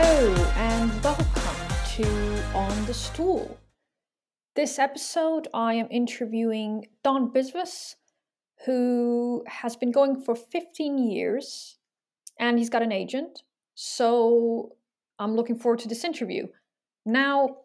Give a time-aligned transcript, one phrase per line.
[0.00, 1.24] Hello and welcome
[1.96, 2.04] to
[2.54, 3.58] On the Stool.
[4.54, 7.96] This episode, I am interviewing Don Biswas,
[8.64, 11.78] who has been going for 15 years
[12.38, 13.42] and he's got an agent.
[13.74, 14.76] So
[15.18, 16.46] I'm looking forward to this interview.
[17.04, 17.56] Now,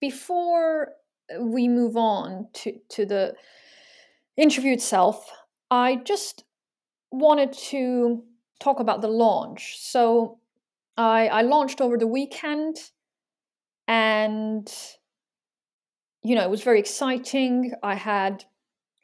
[0.00, 0.92] before
[1.40, 3.34] we move on to, to the
[4.36, 5.28] interview itself,
[5.68, 6.44] I just
[7.10, 8.22] wanted to
[8.60, 9.78] talk about the launch.
[9.80, 10.38] So
[10.96, 12.76] I, I launched over the weekend
[13.86, 14.72] and
[16.22, 17.72] you know it was very exciting.
[17.82, 18.44] I had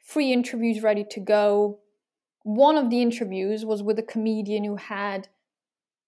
[0.03, 1.79] free interviews ready to go.
[2.43, 5.29] One of the interviews was with a comedian who had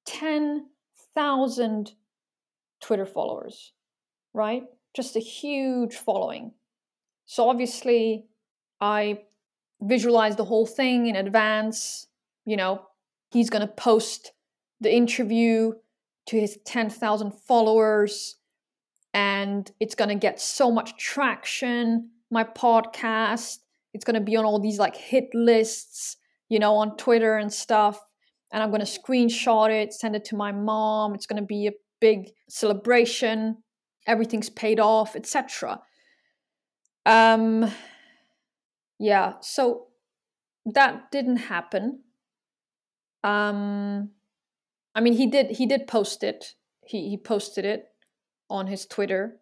[0.06, 1.94] 10,000
[2.82, 3.72] twitter followers
[4.36, 4.64] right?
[4.94, 6.52] Just a huge following.
[7.26, 8.28] So obviously
[8.82, 9.20] i
[9.82, 12.08] visualized the whole thing in advance.
[12.46, 12.82] You know
[13.32, 14.34] he's going to post
[14.82, 15.72] the interview
[16.28, 18.36] to his 10,000 followers
[19.14, 23.60] and it's going to get so much traction my podcast.
[23.94, 26.18] It's going to be on all these like hit lists
[26.50, 28.00] you know on twitter and stuff
[28.52, 31.16] and i'm going to screenshot it send it to my mom.
[31.16, 33.58] It's going to be a big celebration.
[34.06, 35.82] Everything's paid off etc
[37.06, 37.72] um
[39.00, 39.88] yeah so
[40.66, 42.02] that didn't happen.
[43.24, 44.12] Um
[44.96, 46.56] i mean he did he did post it.
[46.86, 47.90] He he posted it
[48.50, 49.38] on his Twitter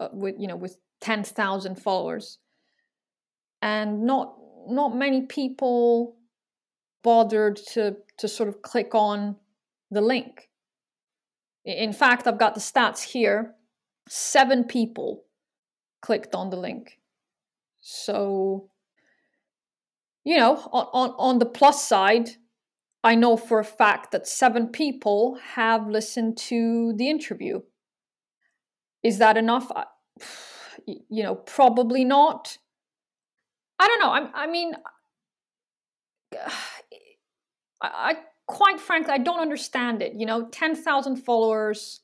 [0.00, 2.38] uh, with you know with 10,000 followers.
[3.60, 6.16] And not not many people
[7.02, 9.36] bothered to to sort of click on
[9.90, 10.48] the link.
[11.64, 13.54] In fact i've got the stats here.
[14.08, 15.24] Seven people
[16.00, 16.98] clicked on the link.
[17.80, 18.70] So
[20.24, 22.36] you know on, on, on the plus side
[23.04, 27.60] i know for a fact that seven people have listened to the interview
[29.04, 29.70] is that enough?
[30.86, 32.58] You know, probably not.
[33.78, 34.10] I don't know.
[34.10, 34.74] I, I mean,
[36.34, 36.50] I,
[37.80, 38.14] I
[38.46, 40.14] quite frankly, I don't understand it.
[40.14, 42.00] You know, 10,000 followers,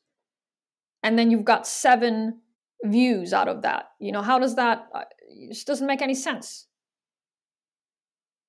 [1.03, 2.41] and then you've got seven
[2.85, 3.91] views out of that.
[3.99, 6.69] You know, how does that, uh, it just doesn't make any sense.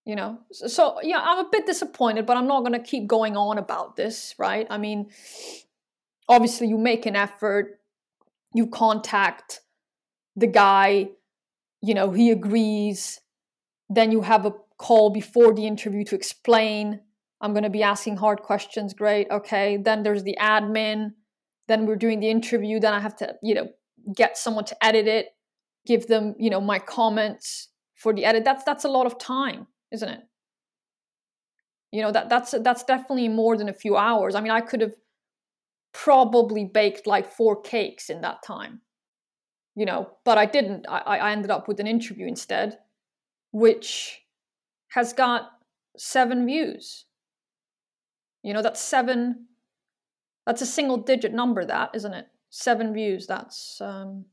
[0.04, 3.38] You know, so, yeah, I'm a bit disappointed, but I'm not going to keep going
[3.38, 4.66] on about this, right?
[4.70, 5.12] I mean,
[6.28, 7.80] obviously, you make an effort,
[8.54, 9.62] you contact
[10.36, 11.10] the guy,
[11.82, 13.22] you know, he agrees,
[13.90, 17.02] then you have a call before the interview to explain
[17.42, 18.94] I'm going to be asking hard questions.
[18.94, 19.28] Great.
[19.32, 19.78] Okay.
[19.78, 21.14] Then there's the admin.
[21.68, 22.80] Then we're doing the interview.
[22.80, 23.70] Then I have to, you know,
[24.16, 25.30] get someone to edit it,
[25.86, 28.46] give them, you know, my comments for the edit.
[28.46, 30.22] That's that's a lot of time, isn't it?
[31.92, 34.36] You know, that that's that's definitely more than a few hours.
[34.36, 34.96] I mean, I could have
[35.94, 38.82] probably baked like four cakes in that time
[39.76, 42.80] you know but i didn't i, I ended up with an interview instead
[43.52, 44.22] which
[44.90, 45.52] has got
[45.98, 47.06] seven views
[48.44, 49.48] you know that's seven
[50.46, 54.26] that's a single digit number that isn't it seven views that's um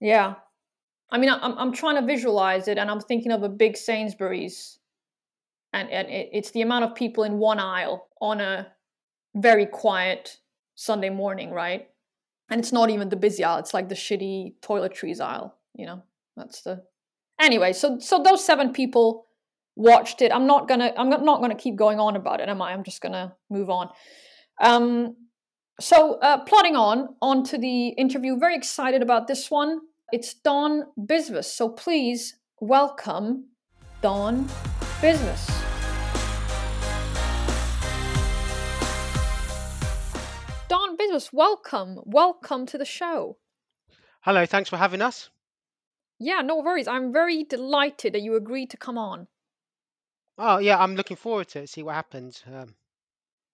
[0.00, 0.34] yeah
[1.12, 4.78] i mean i'm, I'm trying to visualize it and i'm thinking of a big sainsbury's
[5.72, 8.66] and, and it, it's the amount of people in one aisle on a
[9.34, 10.38] very quiet
[10.74, 11.88] Sunday morning, right?
[12.50, 16.02] And it's not even the busy aisle, it's like the shitty toiletries aisle, you know?
[16.36, 16.82] That's the
[17.40, 19.26] Anyway, so so those seven people
[19.74, 20.32] watched it.
[20.32, 22.72] I'm not gonna I'm not gonna keep going on about it, am I?
[22.72, 23.88] I'm just gonna move on.
[24.60, 25.16] Um
[25.80, 29.80] so uh, plodding on onto the interview, very excited about this one.
[30.12, 31.46] It's Don Biswas.
[31.46, 33.46] So please welcome
[34.02, 34.46] Dawn Don
[35.00, 35.62] Biswas.
[40.98, 41.98] Biswas, welcome.
[42.04, 43.38] Welcome to the show.
[44.20, 45.30] Hello, thanks for having us.
[46.18, 46.86] Yeah, no worries.
[46.86, 49.26] I'm very delighted that you agreed to come on.
[50.38, 52.44] Oh, yeah, I'm looking forward to it, see what happens.
[52.46, 52.74] Um...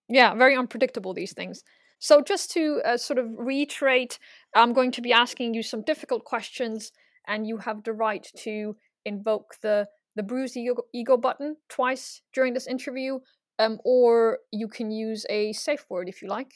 [0.09, 1.63] Yeah, very unpredictable, these things.
[1.99, 4.19] So, just to uh, sort of reiterate,
[4.55, 6.93] I'm going to be asking you some difficult questions,
[7.27, 12.53] and you have the right to invoke the the bruise ego, ego button twice during
[12.53, 13.21] this interview,
[13.59, 16.53] um, or you can use a safe word if you like.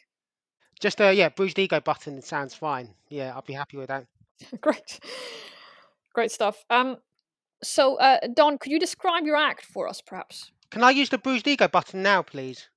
[0.81, 2.95] Just a yeah, bruised ego button sounds fine.
[3.09, 4.06] Yeah, I'll be happy with that.
[4.61, 4.99] Great,
[6.12, 6.65] great stuff.
[6.69, 6.97] Um,
[7.62, 10.50] so uh, Don, could you describe your act for us, perhaps?
[10.71, 12.69] Can I use the bruised ego button now, please?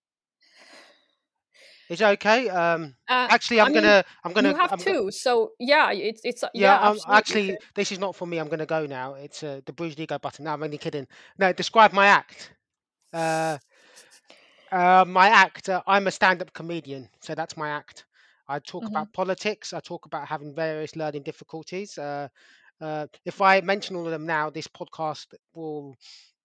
[1.90, 2.50] Is that okay?
[2.50, 4.54] Um, uh, actually, I'm I gonna, I'm gonna.
[4.54, 6.78] You have I'm two, so yeah, it's it's yeah.
[6.82, 8.38] yeah actually, this is not for me.
[8.38, 9.14] I'm gonna go now.
[9.16, 10.46] It's uh, the bruised ego button.
[10.46, 11.08] No, I'm only kidding.
[11.38, 12.52] No, describe my act.
[13.14, 13.58] Uh,
[14.72, 18.06] Uh, my act, uh, I'm a stand-up comedian, so that's my act.
[18.48, 19.74] I talk hmm about politics.
[19.74, 21.98] I talk about having various learning difficulties.
[21.98, 22.28] Uh,
[22.82, 25.96] uh, if I mention all of them now, this podcast will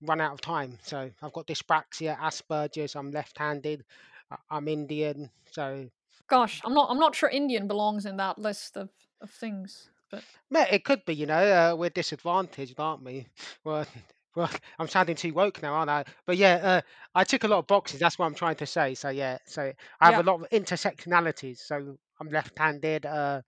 [0.03, 0.79] run out of time.
[0.83, 2.95] So I've got dyspraxia, Asperger's.
[2.97, 3.85] I'm left-handed.
[4.31, 5.31] I- I'm Indian.
[5.51, 5.91] So
[6.29, 8.91] Gosh, I'm not I'm not sure Indian belongs in that list of,
[9.21, 9.91] of things.
[10.11, 11.15] But yeah, it could be.
[11.15, 11.35] You know,
[11.73, 13.27] uh, we're disadvantaged, aren't we?
[13.65, 13.87] Well,
[14.37, 16.05] well, I'm sounding too woke now, aren't I?
[16.27, 16.81] But yeah, uh,
[17.15, 18.01] I took a lot of boxes.
[18.01, 18.95] That's what I'm trying to say.
[18.95, 20.21] So yeah, so I have yeah.
[20.21, 21.59] a lot of intersectionalities.
[21.59, 23.07] So I'm left-handed.
[23.07, 23.43] Uh,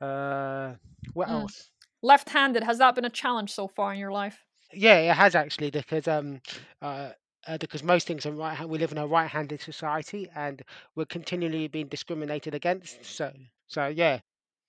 [0.00, 0.74] uh,
[1.14, 1.32] what Mm.
[1.32, 1.70] else?
[2.02, 4.44] Left-handed, has that been a challenge so far in your life?
[4.72, 6.40] Yeah, it has actually because um
[6.80, 7.10] uh,
[7.46, 8.54] uh because most things are right.
[8.56, 10.62] Hand we live in a right-handed society, and
[10.94, 13.04] we're continually being discriminated against.
[13.04, 13.32] So
[13.66, 14.20] so yeah,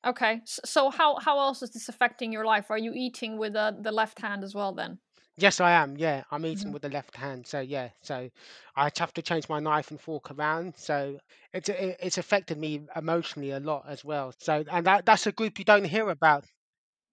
[0.06, 0.42] Okay.
[0.46, 2.72] So how how else is this affecting your life?
[2.72, 5.00] Are you eating with uh, the left hand as well then?
[5.38, 5.98] yes, I am.
[5.98, 7.46] Yeah, I'm eating hmm with the left hand.
[7.48, 8.30] So yeah, so
[8.76, 10.78] I have to change my knife and fork around.
[10.78, 11.20] So
[11.54, 14.34] it's it, it's affected me emotionally a lot as well.
[14.40, 16.46] So and that that's a group you don't hear about.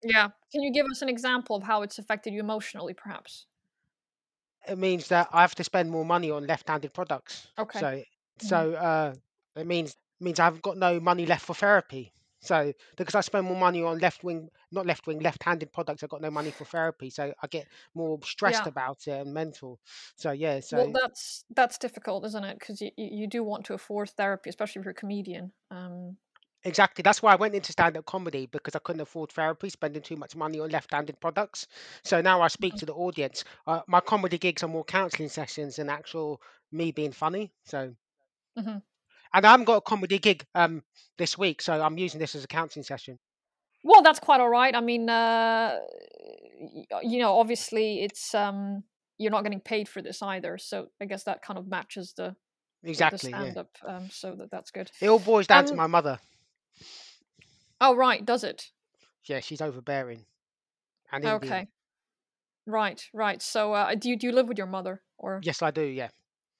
[0.03, 0.31] Yeah.
[0.53, 3.47] Can you give us an example of how it's affected you emotionally, perhaps?
[4.69, 7.49] It means that I have to spend more money on left-handed products.
[7.59, 7.83] Okay.
[7.83, 8.03] So
[8.43, 9.15] hmm so uh,
[9.57, 12.13] it means means I haven't got no money left for therapy.
[12.41, 16.11] So because I spend more money on left wing, not left wing, left-handed products, I've
[16.11, 17.11] got no money for therapy.
[17.11, 18.69] So I get more stressed Yeah.
[18.69, 19.81] about it and mental.
[20.17, 22.59] So yeah, Well, so that's that's difficult, isn't it?
[22.59, 25.53] Because you, you you do want to afford therapy, especially if you're a comedian.
[25.71, 26.19] Um,
[26.65, 30.17] exactly that's why I went into stand-up comedy because I couldn't afford therapy, spending too
[30.17, 31.67] much money on left-handed products.
[32.05, 33.45] So now I speak mhm, to the audience.
[33.67, 36.41] Uh, my comedy gigs are more counselling sessions than actual
[36.73, 37.53] me being funny.
[37.65, 37.95] So
[38.57, 38.79] mhm.
[39.33, 40.83] and I haven't got a comedy gig um
[41.17, 43.19] this week, so I'm using this as a counselling session.
[43.85, 44.75] Well, that's quite all right.
[44.75, 45.79] I mean, uh,
[47.03, 48.85] you know, obviously, it's um,
[49.19, 52.37] you're not getting paid for this either, so I guess that kind of matches the
[52.95, 53.55] the, the Exactly, yeah.
[53.55, 53.71] stand-up.
[53.87, 54.91] Um, so that that's good.
[55.01, 56.21] It all boils down to Um, my mother.
[57.81, 58.71] Oh right, does it?
[59.25, 60.25] Yeah, she's overbearing
[61.13, 61.37] and Indian.
[61.45, 61.69] Okay,
[62.67, 63.43] right, right.
[63.43, 65.41] So uh, do you do you live with your mother or?
[65.43, 65.83] Yes, I do.
[65.83, 66.09] Yeah,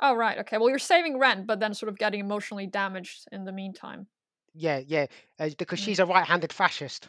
[0.01, 0.59] Oh right, okay.
[0.59, 4.07] Well, you're saving rent, but then sort of getting emotionally damaged in the meantime.
[4.55, 5.07] yeah, yeah.
[5.39, 5.85] Uh, because Mm.
[5.85, 7.09] she's a right-handed fascist.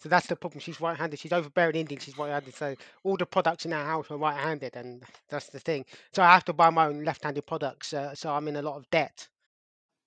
[0.00, 0.60] So that's the problem.
[0.60, 1.18] She's right-handed.
[1.18, 2.00] She's overbearing Indian.
[2.00, 2.54] She's right-handed.
[2.54, 5.84] So all the products in our house are right-handed, and that's the thing.
[6.12, 7.92] So I have to buy my own left-handed products.
[7.92, 9.28] Uh, so I'm in a lot of debt.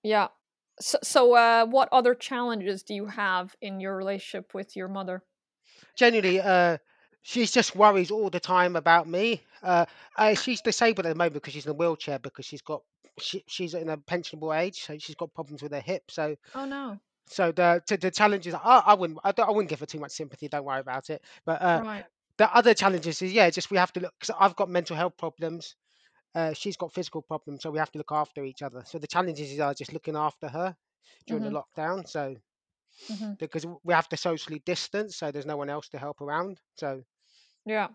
[0.02, 0.28] Yeah.
[0.80, 5.24] So, so uh, what other challenges do you have in your relationship with your mother?
[5.96, 6.78] Generally, uh,
[7.22, 9.42] she's just worries all the time about me.
[9.62, 9.86] Uh,
[10.16, 12.82] uh, she's disabled at the moment because she's in a wheelchair because she's got
[13.18, 16.10] she, she's in a pensionable age, so she's got problems with her hip.
[16.10, 16.98] So Oh no.
[17.26, 20.00] So the to the challenges, I, I wouldn't, I, don't, I wouldn't give her too
[20.00, 20.48] much sympathy.
[20.48, 21.22] Don't worry about it.
[21.46, 22.06] But uh, Right.
[22.38, 24.14] the other challenges is, yeah, just we have to look.
[24.20, 25.76] Because I've got mental health problems.
[26.34, 28.82] Uh, she's got physical problems, so we have to look after each other.
[28.86, 30.76] So the challenges are just looking after her
[31.26, 31.56] during the Mhm.
[31.62, 32.08] lockdown.
[32.08, 32.36] So
[33.08, 33.38] Mhm.
[33.38, 36.60] because we have to socially distance, so there's no one else to help around.
[36.76, 37.04] So
[37.66, 37.88] Yeah.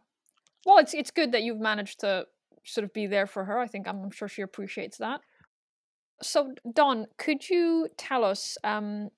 [0.66, 2.28] Well, it's it's good that you've managed to
[2.66, 3.60] sort of be there for her.
[3.60, 5.22] I think I'm, I'm sure she appreciates that.
[6.22, 9.10] So, Don, could you tell us um,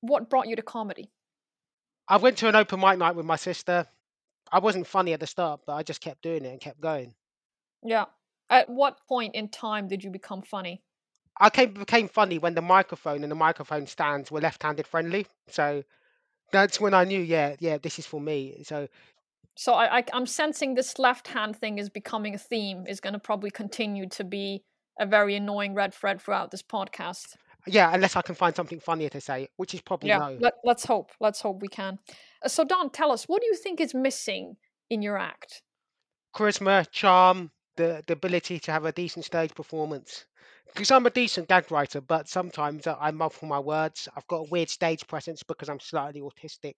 [0.00, 1.10] what brought you to comedy?
[2.08, 3.86] I went to an open mic night with my sister.
[4.52, 7.14] I wasn't funny at the start, but I just kept doing it and kept going.
[7.82, 8.06] Yeah.
[8.48, 10.82] At what point in time did you become funny?
[11.38, 15.26] I came became funny when the microphone and the microphone stands were left-handed friendly.
[15.48, 15.82] So
[16.52, 18.62] that's when I knew, yeah, yeah, this is for me.
[18.64, 18.88] So
[19.56, 22.86] So I, I I'm sensing this left hand thing is becoming a theme.
[22.86, 24.62] Is going to probably continue to be
[24.98, 27.36] a very annoying red thread throughout this podcast.
[27.66, 30.18] yeah, unless I can find something funnier to say, which is probably Yeah.
[30.18, 30.38] no.
[30.40, 31.10] Let, let's hope.
[31.20, 31.98] Let's hope we can.
[32.46, 34.56] So Don, tell us what do you think is missing
[34.88, 35.62] in your act?
[36.34, 40.26] Charisma, charm, the the ability to have a decent stage performance.
[40.66, 44.08] Because I'm a decent gag writer, but sometimes I muffle my words.
[44.16, 46.74] I've got a weird stage presence because I'm slightly autistic.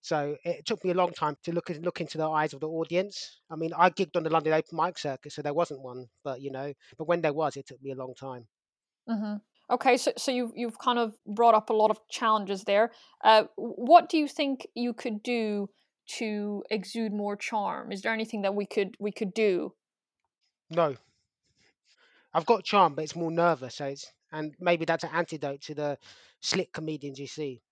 [0.00, 2.68] So it took me a long time to look look into the eyes of the
[2.68, 3.40] audience.
[3.50, 6.40] I mean, I gigged on the London Open Mic Circuit, so there wasn't one, but
[6.40, 8.46] you know, but when there was, it took me a long time.
[9.08, 9.36] Mm-hmm.
[9.70, 12.92] Okay, so so you've you've kind of brought up a lot of challenges there.
[13.22, 15.68] Uh, what do you think you could do
[16.18, 17.90] to exude more charm?
[17.90, 19.74] Is there anything that we could we could do?
[20.74, 20.96] No,
[22.32, 23.76] I've got charm, but it's more nervous.
[23.76, 25.98] So it's and maybe that's an antidote to the
[26.40, 27.62] slick comedians you see.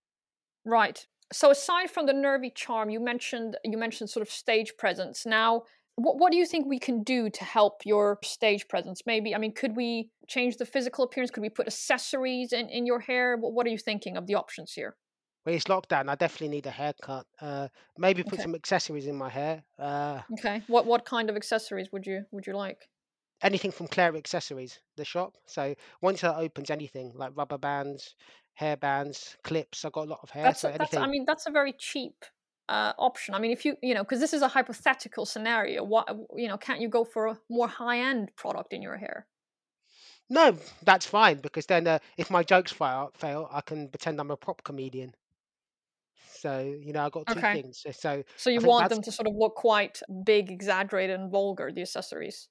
[0.64, 1.04] Right.
[1.32, 5.26] So aside from the nervy charm, you mentioned you mentioned sort of stage presence.
[5.26, 5.62] Now,
[5.96, 9.02] what what do you think we can do to help your stage presence?
[9.06, 11.30] Maybe I mean, could we change the physical appearance?
[11.30, 13.36] Could we put accessories in in your hair?
[13.36, 14.96] What what are you thinking of the options here?
[15.44, 17.26] When it's lockdown, I definitely need a haircut.
[17.40, 18.42] Uh, maybe put Okay.
[18.42, 19.64] some accessories in my hair.
[19.78, 20.64] Uh, Okay.
[20.66, 22.90] What what kind of accessories would you would you like?
[23.42, 25.36] anything from Claire Accessories, the shop.
[25.46, 28.14] So once it opens anything like rubber bands,
[28.54, 30.54] hair bands, clips, I've got a lot of hair.
[30.54, 32.24] That's So a, that's I mean that's a very cheap
[32.68, 33.34] uh, option.
[33.34, 35.84] I mean if you you know because this is a hypothetical scenario.
[35.84, 39.28] What you know can't you go for a more high end product in your hair?
[40.28, 44.32] No, that's fine because then uh, if my jokes fail, fail, I can pretend I'm
[44.32, 45.14] a prop comedian.
[46.42, 47.52] So you know, I've got two Okay.
[47.52, 47.84] things.
[47.92, 51.72] So, so you want them to sort of look quite big, exaggerated, and vulgar.
[51.72, 52.48] The accessories.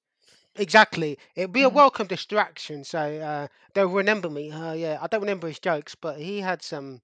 [0.56, 1.18] exactly.
[1.36, 2.84] It'd be a hmm welcome distraction.
[2.86, 4.50] So uh, they'll remember me.
[4.52, 7.02] Uh, yeah, I don't remember his jokes, but he had some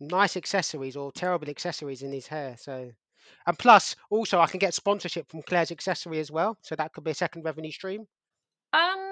[0.00, 2.56] nice accessories or terrible accessories in his hair.
[2.58, 2.92] So,
[3.46, 6.58] and plus, also, I can get sponsorship from Claire's accessory as well.
[6.62, 8.06] So that could be a second revenue stream.
[8.72, 9.11] Um.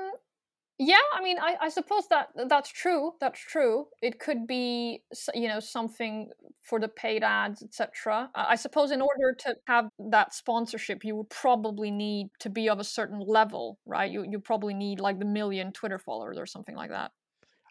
[0.83, 3.13] Yeah, I mean, I, I suppose that that's true.
[3.21, 3.89] That's true.
[4.01, 5.03] It could be,
[5.35, 6.31] you know, something
[6.63, 8.31] for the paid ads, etc.
[8.35, 12.71] I I suppose in order to have that sponsorship, you would probably need to be
[12.71, 14.11] of a certain level, right?
[14.11, 17.11] You you probably need like the million Twitter followers or something like that.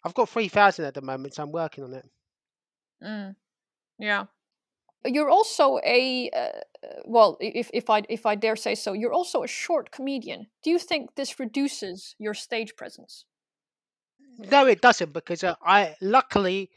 [0.04, 2.06] I've got three thousand at the moment, so I'm working on it.
[3.04, 3.36] Mm,
[3.98, 4.26] yeah.
[5.06, 6.60] You're also a uh,
[7.06, 10.48] well, if if I if I dare say so, you're also a short comedian.
[10.64, 13.26] Do you think this reduces your stage presence?
[14.38, 16.70] No, it doesn't because uh, I luckily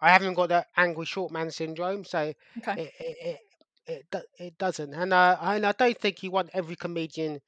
[0.00, 2.76] I haven't got the angry short man syndrome, so it Okay.
[2.76, 3.38] it
[3.86, 4.92] it, it, it doesn't.
[4.94, 7.40] And uh, and I don't think you want every comedian, as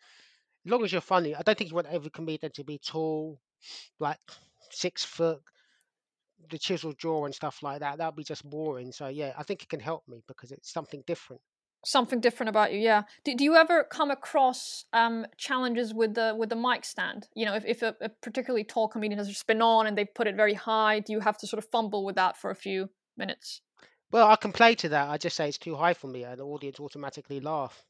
[0.73, 3.41] long as you're funny, I don't think you want every comedian to be tall,
[3.99, 4.21] like
[4.71, 5.43] six foot,
[6.51, 7.99] the chisel jaw and stuff like that.
[7.99, 8.93] That'd be just boring.
[8.93, 11.43] So yeah, I think it can help me because it's something different.
[11.87, 16.35] something different about you yeah do, do you ever come across um challenges with the
[16.37, 19.47] with the mic stand you know if, if a, a particularly tall comedian has just
[19.47, 22.05] been on and they put it very high do you have to sort of fumble
[22.05, 23.63] with that for a few minutes
[24.11, 25.09] Well, I can play to that.
[25.09, 27.87] I just say it's too high for me, and the audience automatically laugh.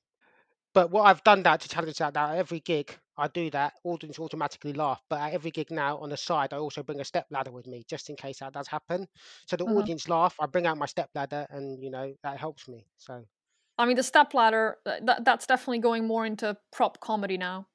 [0.75, 4.19] But what I've done that to challenge that now every gig I do that, audience
[4.19, 5.03] automatically laugh.
[5.11, 7.67] But at every gig now on the side, I also bring a step ladder with
[7.67, 9.09] me just in case that does happen.
[9.47, 10.37] So the hmm audience laugh.
[10.41, 12.87] I bring out my step ladder, and you know that helps me.
[12.97, 13.25] So
[13.79, 17.67] i mean the step ladder that, that's definitely going more into prop comedy now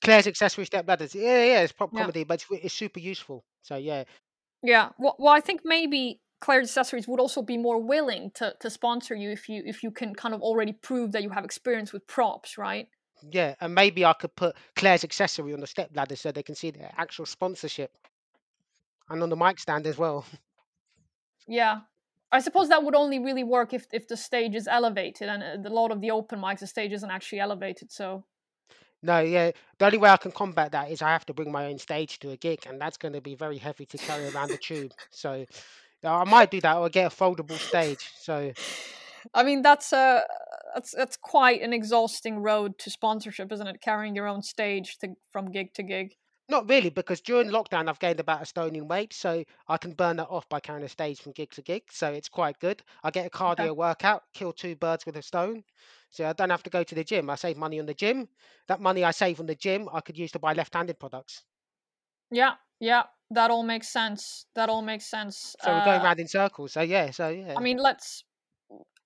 [0.00, 3.44] Claire's accessory step ladders, yeah, yeah, it's pop yeah comedy, but it's, it's super useful.
[3.62, 4.04] So yeah,
[4.62, 8.70] yeah well, well i think maybe Claire's accessories would also be more willing to, to
[8.70, 11.92] sponsor you if you if you can kind of already prove that you have experience
[11.92, 12.88] with props right
[13.30, 16.54] yeah, and maybe I could put Claire's accessory on the step ladder so they can
[16.54, 17.92] see the actual sponsorship,
[19.08, 20.24] and on the mic stand as well.
[21.50, 21.80] Yeah.
[22.30, 25.66] I suppose that would only really work if if the stage is elevated, and uh,
[25.66, 27.90] a lot of the open mics, the stage isn't actually elevated.
[27.90, 28.24] So
[29.02, 29.52] No, yeah.
[29.78, 32.18] The only way I can combat that is I have to bring my own stage
[32.18, 34.92] to a gig, and that's going to be very heavy to carry around the tube.
[35.10, 35.46] So
[36.04, 38.12] I might do that or get a foldable stage.
[38.16, 38.52] So
[39.34, 40.24] I mean, that's a
[40.74, 43.80] that's that's quite an exhausting road to sponsorship, isn't it?
[43.80, 46.14] Carrying your own stage to from gig to gig.
[46.50, 49.92] not really, because during lockdown I've gained about a stone in weight, so I can
[49.94, 51.90] burn that off by carrying a stage from gig to gig.
[51.92, 52.82] So it's quite good.
[53.02, 53.68] I get a Okay.
[53.70, 55.64] cardio workout, kill two birds with a stone.
[56.10, 57.28] So I don't have to go to the gym.
[57.30, 58.28] I save money on the gym.
[58.66, 61.44] That money I save on the gym, I could use to buy left-handed products.
[62.30, 64.46] Yeah, yeah, that all makes sense.
[64.54, 65.54] That all makes sense.
[65.62, 66.72] So we're going Uh, round in circles.
[66.72, 67.54] So yeah, so yeah.
[67.56, 68.24] I mean, let's.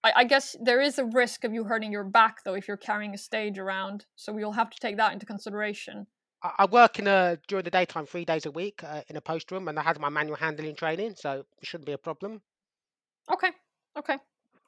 [0.05, 2.77] I, I guess there is a risk of you hurting your back though if you're
[2.77, 4.07] carrying a stage around.
[4.17, 6.07] So we'll have to take that into consideration.
[6.43, 9.21] I I work in a during the daytime three days a week uh, in a
[9.21, 12.43] post room, and I had my manual handling training, so it shouldn't be a problem.
[13.33, 13.51] Okay.
[13.97, 14.19] Okay.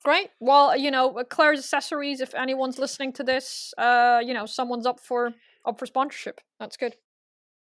[0.04, 0.28] Great.
[0.38, 2.20] Well, you know, uh, Claire's accessories.
[2.20, 5.32] If anyone's listening to this, uh, you know, someone's up for
[5.64, 6.40] up for sponsorship.
[6.60, 6.96] That's good.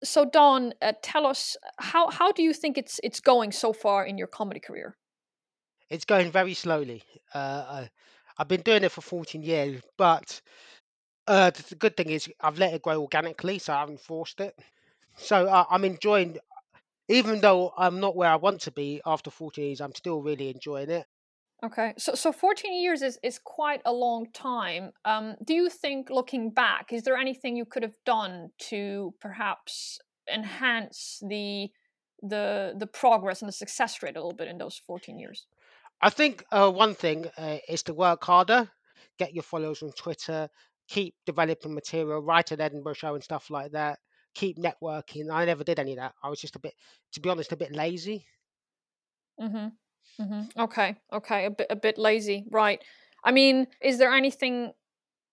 [0.04, 4.04] So, Don, uh, tell us how how do you think it's it's going so far
[4.04, 4.96] in your comedy career?
[5.90, 7.02] It's going very slowly.
[7.34, 7.90] Uh, I,
[8.38, 10.40] I've been doing it for 14 years, but
[11.26, 14.58] uh, the good thing is I've let it grow organically, so I haven't forced it.
[15.16, 16.38] So uh, I'm enjoying,
[17.08, 20.50] even though I'm not where I want to be after 14 years, I'm still really
[20.50, 21.06] enjoying it.
[21.64, 21.94] Okay.
[21.96, 24.92] So, so 14 years is is quite a long time.
[25.04, 29.98] Um, do you think, looking back, is there anything you could have done to perhaps
[30.32, 31.70] enhance the
[32.20, 35.46] the the progress and the success rate a little bit in those 14 years?
[36.02, 38.70] I think uh, one thing uh, is to work harder,
[39.18, 40.48] get your followers on Twitter,
[40.88, 44.00] keep developing material, write an Edinburgh show and stuff like that.
[44.34, 45.30] Keep networking.
[45.30, 46.14] I never did any of that.
[46.22, 46.74] I was just a bit,
[47.12, 48.26] to be honest, a bit lazy.
[49.38, 49.76] Mhm.
[50.20, 50.50] Mhm.
[50.56, 50.96] Okay.
[51.12, 51.44] Okay.
[51.46, 52.82] A bit a bit lazy, right?
[53.24, 54.72] I mean, is there anything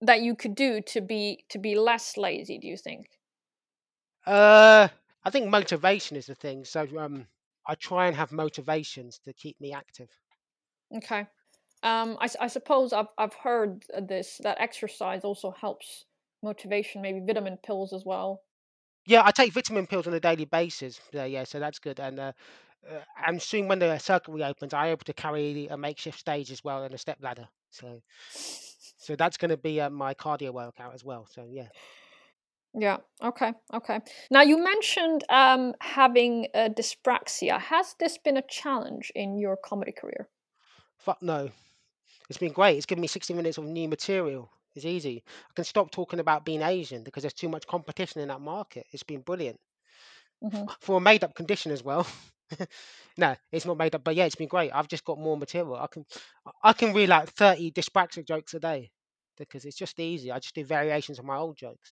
[0.02, 2.60] that you could do to be to be less lazy?
[2.60, 3.20] Do you think?
[4.26, 4.88] Uh,
[5.26, 6.64] I think motivation is the thing.
[6.64, 7.28] So um,
[7.66, 10.10] I try and have motivations to keep me active.
[10.96, 11.28] Okay.
[11.84, 16.06] Um, I, I suppose I've I've heard this that exercise also helps
[16.44, 17.02] motivation.
[17.02, 18.44] Maybe vitamin pills as well.
[19.06, 21.02] Yeah, I take vitamin pills on a daily basis.
[21.12, 22.00] Yeah, yeah, so that's good.
[22.00, 22.34] And uh,
[22.88, 26.64] uh, and soon when the circuit reopens, I'm able to carry a makeshift stage as
[26.64, 27.48] well and a step ladder.
[27.72, 28.02] So
[28.98, 31.26] so that's going to be uh, my cardio workout as well.
[31.32, 31.70] So yeah.
[32.74, 32.98] Yeah.
[33.24, 33.54] Okay.
[33.74, 34.00] Okay.
[34.30, 37.60] Now you mentioned um, having uh, dyspraxia.
[37.60, 40.30] Has this been a challenge in your comedy career?
[40.98, 41.50] Fuck no.
[42.30, 42.78] It's been great.
[42.78, 44.52] It's given me 60 minutes of new material.
[44.76, 45.24] It's easy.
[45.50, 48.86] I can stop talking about being Asian because there's too much competition in that market.
[48.92, 49.60] It's been brilliant
[50.42, 52.08] hmm for a made up condition as well.
[53.18, 54.72] no, it's not made up, but yeah, it's been great.
[54.74, 55.76] I've just got more material.
[55.76, 56.06] I can
[56.64, 58.92] I can read like 30 dyspraxic jokes a day
[59.38, 60.32] because it's just easy.
[60.32, 61.92] I just do variations of my old jokes.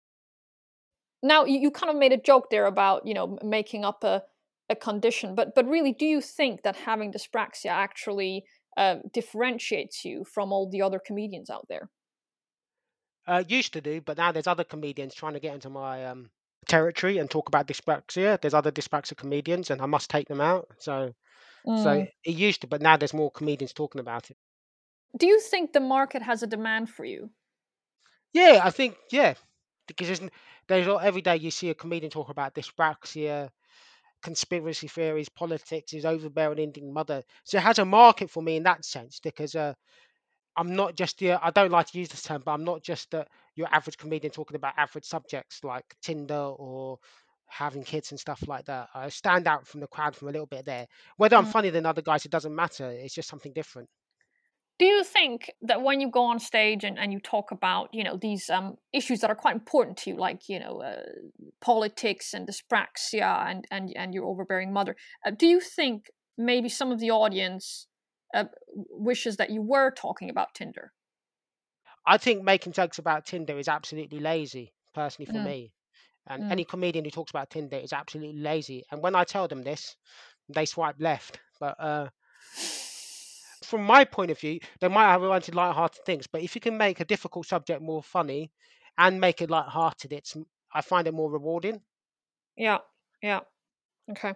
[1.21, 4.23] Now you, you kind of made a joke there about you know making up a
[4.69, 8.45] a condition, but but really, do you think that having dyspraxia actually
[8.77, 11.89] uh, differentiates you from all the other comedians out there?
[13.27, 16.29] Uh, used to do, but now there's other comedians trying to get into my um,
[16.67, 18.39] territory and talk about dyspraxia.
[18.41, 20.67] There's other dyspraxic comedians, and I must take them out.
[20.79, 21.13] So,
[21.73, 22.07] so Mm.
[22.25, 24.37] it used to, but now there's more comedians talking about it.
[25.17, 27.31] Do you think the market has a demand for you?
[28.33, 29.35] Yeah, I think yeah,
[29.87, 30.31] because there's, n-
[30.67, 33.49] there's al- every day you see a comedian talk about dyspraxia,
[34.23, 37.23] conspiracy theories, politics, his overbearing Indian mother.
[37.45, 39.75] So it has a market for me in that sense because uh,
[40.57, 43.11] I'm not just the I don't like to use this term, but I'm not just
[43.11, 46.99] the, your average comedian talking about average subjects like Tinder or
[47.47, 48.89] having kids and stuff like that.
[48.93, 50.87] I stand out from the crowd from a little bit there.
[51.17, 51.51] Whether I'm Mm.
[51.51, 52.89] funnier than other guys, it doesn't matter.
[52.89, 53.89] It's just something different.
[54.77, 58.03] Do you think that when you go on stage and, and you talk about you
[58.03, 61.03] know these um, issues that are quite important to you, like you know uh,
[61.61, 66.91] politics and dyspraxia and and and your overbearing mother, uh, do you think maybe some
[66.91, 67.87] of the audience
[68.33, 68.45] uh,
[68.89, 70.91] wishes that you were talking about Tinder?
[72.07, 75.73] I think making jokes about Tinder is absolutely lazy, personally for Mm, me.
[76.27, 78.85] And mm, any comedian who talks about Tinder is absolutely lazy.
[78.91, 79.97] And when I tell them this,
[80.49, 81.39] they swipe left.
[81.59, 82.09] But uh,
[83.63, 86.25] from my point of view, they might have of light-hearted things.
[86.27, 88.51] But if you can make a difficult subject more funny
[88.97, 90.35] and make it light-hearted, it's
[90.73, 91.83] I find it more rewarding.
[92.55, 92.79] yeah,
[93.21, 93.41] yeah.
[94.11, 94.35] Okay.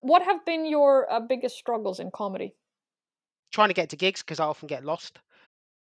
[0.00, 2.56] What have been your uh, biggest struggles in comedy?
[3.50, 5.18] Trying to get to gigs because I often get lost.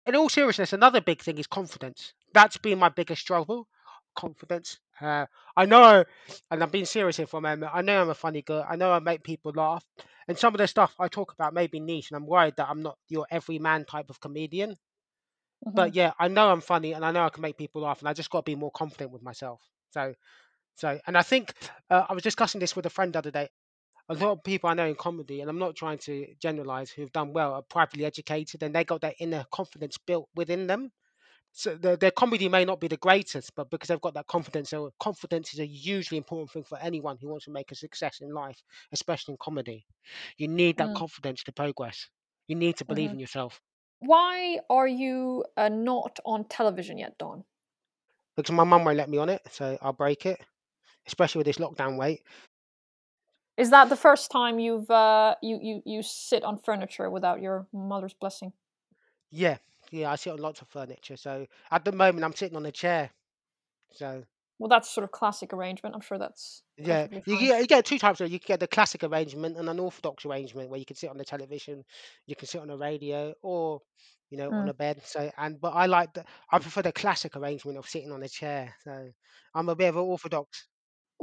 [0.05, 2.13] In all seriousness, another big thing is confidence.
[2.33, 3.67] That's been my biggest struggle.
[4.15, 4.79] Confidence.
[5.01, 5.25] Uh,
[5.57, 6.05] I know,
[6.51, 7.71] and I'm being serious here for a moment.
[7.75, 8.65] I know I'm a funny girl.
[8.67, 9.85] I know I make people laugh,
[10.27, 12.69] and some of the stuff I talk about may be niche, and I'm worried that
[12.69, 14.77] I'm not your everyman type of comedian.
[15.65, 17.99] hmm But yeah, I know I'm funny, and I know I can make people laugh,
[17.99, 19.61] and I just got to be more confident with myself.
[19.91, 20.15] So,
[20.75, 21.53] so, and I think
[21.89, 23.49] uh, I was discussing this with a friend the other day.
[24.09, 27.11] A lot of people I know in comedy, and I'm not trying to generalize, who've
[27.11, 30.91] done well, are privately educated, and they got that inner confidence built within them
[31.51, 34.69] so their, their comedy may not be the greatest, but because they've got that confidence,
[34.71, 38.21] so confidence is a hugely important thing for anyone who wants to make a success
[38.21, 38.61] in life,
[38.91, 39.85] especially in comedy.
[40.37, 42.09] You need that Mm, confidence to progress.
[42.47, 43.61] You need to believe hmm in yourself.
[43.99, 47.45] Why are you uh, not on television yet, Don?
[48.35, 50.39] Because my mum won't let me on it, so I'll break it,
[51.07, 52.23] especially with this lockdown weight.
[53.57, 57.67] Is that the first time you've uh, you you you sit on furniture without your
[57.71, 58.53] mother's blessing?
[59.31, 59.57] Yeah,
[59.91, 61.17] yeah, I sit on lots of furniture.
[61.17, 63.11] So at the moment, I'm sitting on a chair.
[63.91, 64.25] So
[64.59, 65.95] Well, that's sort of classic arrangement.
[65.95, 69.03] I'm sure that's Yeah, you get you get two types of you get the classic
[69.03, 71.83] arrangement and an orthodox arrangement where you can sit on the television,
[72.25, 73.81] you can sit on a radio, or
[74.31, 74.69] you know on Mm.
[74.69, 75.03] a bed.
[75.05, 78.29] So and but I like the I prefer the classic arrangement of sitting on a
[78.29, 78.75] chair.
[78.83, 79.11] So
[79.53, 80.67] I'm a bit of an orthodox.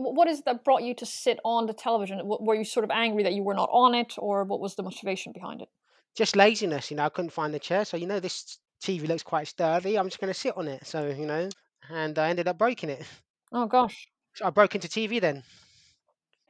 [0.01, 2.21] Wh- What is it that brought you to sit on the television?
[2.25, 4.83] Were you sort of angry that you were not on it, or what was the
[4.83, 5.69] motivation behind it?
[6.17, 7.05] Just laziness, you know.
[7.05, 9.99] I couldn't find the chair, so you know this TV looks quite sturdy.
[9.99, 10.87] I'm just going to sit on it.
[10.87, 11.49] So you know,
[11.89, 13.05] and I ended up breaking it.
[13.53, 14.09] Oh gosh.
[14.35, 15.45] So I broke into TV then.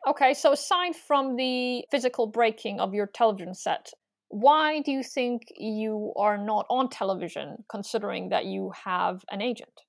[0.07, 3.93] Okay, so aside from the physical breaking of your television set,
[4.29, 9.83] why do you think you are not on television, considering that you have an agent?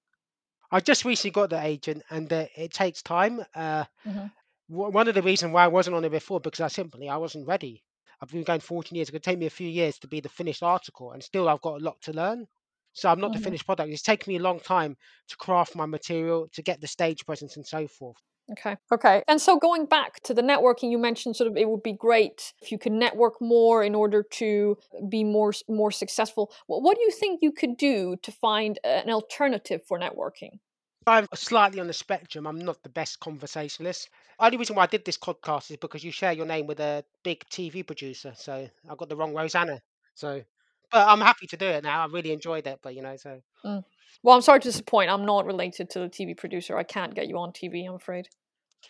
[0.72, 3.46] I just recently got the agent, and uh, it takes time.
[3.54, 4.32] Uh, hmm
[4.70, 7.18] w- one of the reasons why I wasn't on it before because I simply I
[7.18, 7.84] wasn't ready.
[8.22, 9.10] I've been going 14 years.
[9.10, 11.62] It could take me a few years to be the finished article, and still I've
[11.62, 12.48] got a lot to learn.
[12.94, 13.92] So I'm not the hmm finished product.
[13.92, 14.98] It's taken me a long time
[15.30, 18.18] to craft my material, to get the stage presence, and so forth.
[18.52, 18.76] Okay.
[18.92, 19.24] Okay.
[19.28, 22.54] And so going back to the networking, you mentioned sort of it would be great
[22.62, 24.78] if you could network more in order to
[25.10, 26.52] be more more successful.
[26.68, 30.60] What, what do you think you could do to find an alternative for networking?
[31.08, 32.46] I'm slightly on the spectrum.
[32.46, 34.10] I'm not the best conversationalist.
[34.40, 37.04] Only reason why I did this podcast is because you share your name with a
[37.24, 38.34] big TV producer.
[38.36, 39.82] So I got the wrong Rosanna.
[40.14, 40.44] So,
[40.92, 42.04] but I'm happy to do it now.
[42.04, 42.80] I really enjoyed it.
[42.84, 43.84] But you know, so Mm.
[44.24, 45.10] Well, I'm sorry to disappoint.
[45.10, 46.78] I'm not related to the TV producer.
[46.78, 47.88] I can't get you on TV.
[47.88, 48.28] I'm afraid.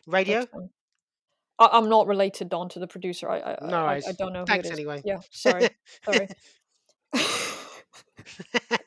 [0.08, 0.46] Radio.
[1.60, 3.30] I, am not related, Don, to the producer.
[3.30, 4.46] I I, no, I, I don't know.
[4.46, 4.80] Thanks who it is.
[4.80, 5.02] anyway.
[5.06, 5.70] Yeah, sorry,
[6.04, 6.28] sorry.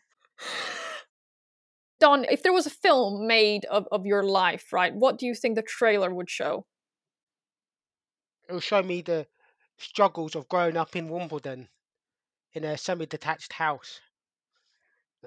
[2.01, 5.35] Don, if there was a film made of, of your life, right, what do you
[5.35, 6.67] think the trailer would show?
[8.49, 9.27] It will show me the
[9.79, 11.69] struggles of growing up in Wimbledon
[12.53, 14.01] in a semi detached house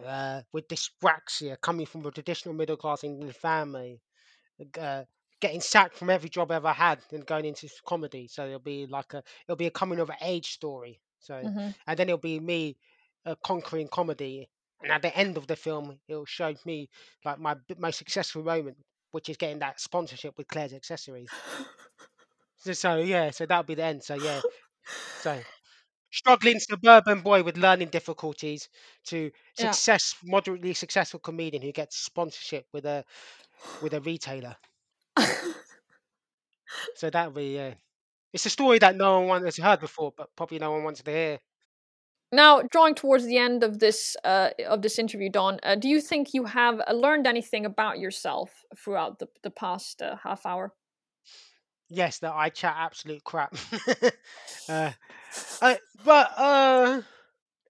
[0.05, 4.01] uh, with dyspraxia coming from a traditional middle class English family.
[4.79, 5.03] Uh,
[5.39, 8.28] getting sacked from every job I ever had and going into comedy.
[8.28, 11.00] So it'll be like a it'll be a coming of age story.
[11.19, 11.69] So mm-hmm.
[11.86, 12.78] and then it'll be me
[13.26, 14.50] uh, conquering comedy.
[14.84, 16.89] And at the end of the film, it'll show me
[17.26, 18.78] like my most successful moment,
[19.12, 21.30] which is getting that sponsorship with Claire's accessories.
[22.58, 24.04] so, so yeah, so that'll be the end.
[24.04, 24.39] So yeah,
[25.19, 25.39] so
[26.12, 28.69] struggling suburban boy with learning difficulties
[29.06, 30.32] to success yeah.
[30.32, 33.04] moderately successful comedian who gets sponsorship with a
[33.82, 34.56] with a retailer
[36.95, 37.73] so that be yeah.
[38.34, 41.12] It's a story that no one has heard before, but probably no one wants to
[41.12, 41.39] hear.
[42.32, 46.01] Now, drawing towards the end of this uh, of this interview, Don, uh, do you
[46.01, 50.73] think you have uh, learned anything about yourself throughout the the past uh, half hour?
[51.89, 53.56] Yes, that I chat absolute crap.
[54.69, 54.91] uh,
[55.62, 57.01] I, but uh,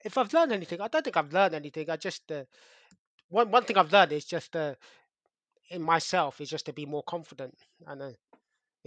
[0.04, 1.88] if I've learned anything, I don't think I've learned anything.
[1.92, 2.46] I just uh,
[3.30, 4.74] one one thing I've learned is just uh,
[5.70, 8.12] in myself is just to be more confident and uh,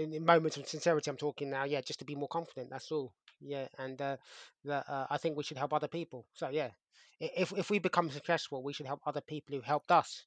[0.00, 1.64] in, in moments of sincerity, I'm talking now.
[1.64, 2.70] Yeah, just to be more confident.
[2.70, 3.12] That's all.
[3.40, 4.16] Yeah, and uh,
[4.64, 6.26] that uh, I think we should help other people.
[6.34, 6.70] So yeah,
[7.20, 10.24] if if we become successful, we should help other people who helped us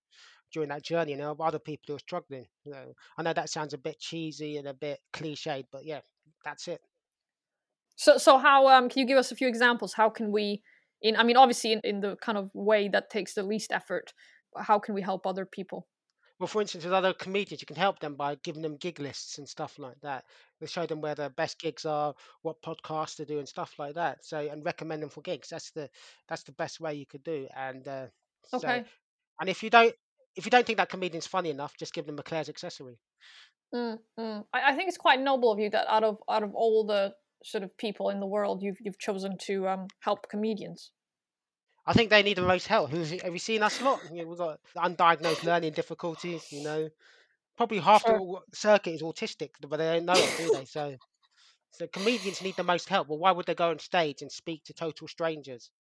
[0.52, 2.46] during that journey and help other people who are struggling.
[2.66, 6.02] You know, I know that sounds a bit cheesy and a bit cliched, but yeah,
[6.46, 6.82] that's it.
[7.96, 9.94] So so how um can you give us a few examples?
[9.94, 10.62] How can we
[11.02, 14.14] in I mean obviously in, in the kind of way that takes the least effort,
[14.58, 15.88] how can we help other people?
[16.44, 19.38] Well, for instance, with other comedians, you can help them by giving them gig lists
[19.38, 20.26] and stuff like that.
[20.60, 23.96] They show them where the best gigs are, what podcasts to do, and stuff like
[23.96, 24.26] that.
[24.26, 25.48] So, and recommend them for gigs.
[25.48, 25.90] That's the
[26.28, 27.48] that's the best way you could do.
[27.56, 28.08] And uh,
[28.44, 28.84] so, Okay.
[29.40, 29.96] and if you don't
[30.36, 33.00] if you don't think that comedian's funny enough, just give them a Claire's accessory.
[33.74, 34.46] Mm, mm.
[34.52, 37.16] I, I think it's quite noble of you that out of out of all the
[37.46, 40.92] sort of people in the world, you've you've chosen to um, help comedians.
[41.86, 42.92] I think they need the most help.
[42.92, 44.00] Have you seen us lot?
[44.12, 46.52] You know, we've got undiagnosed learning difficulties.
[46.52, 46.90] You know,
[47.58, 50.66] probably half the circuit is autistic, but they don't know it, do they?
[50.66, 50.96] So,
[51.72, 53.10] so comedians need the most help.
[53.10, 55.72] Well, why would they go on stage and speak to total strangers?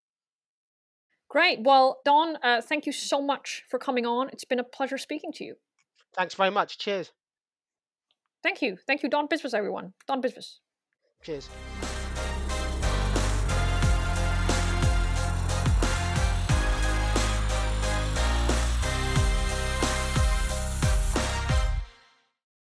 [1.30, 1.62] Great.
[1.62, 4.30] Well, Don, uh, thank you so much for coming on.
[4.30, 5.56] It's been a pleasure speaking to you.
[6.16, 6.78] Thanks very much.
[6.78, 7.12] Cheers.
[8.44, 8.78] Thank you.
[8.86, 9.94] Thank you, Don Biswas, everyone.
[10.06, 10.60] Don Biswas.
[11.24, 11.50] Cheers.